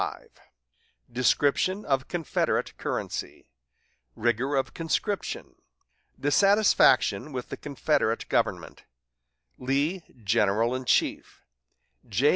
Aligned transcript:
XXXV 0.01 0.27
Depreciation 1.11 1.85
of 1.85 2.07
Confederate 2.07 2.75
Currency 2.79 3.45
Rigor 4.15 4.55
of 4.55 4.73
Conscription 4.73 5.53
Dissatisfaction 6.19 7.31
with 7.31 7.49
the 7.49 7.57
Confederate 7.57 8.27
Government 8.27 8.85
Lee 9.59 10.01
General 10.23 10.73
in 10.73 10.85
Chief 10.85 11.45
J. 12.09 12.29